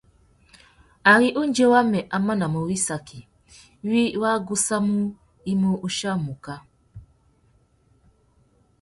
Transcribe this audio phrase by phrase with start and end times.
[1.13, 3.19] Ari undjuê wamê a manamú wissaki,
[3.89, 4.97] wiï wa gussamú,
[5.51, 6.55] u mù chia muká.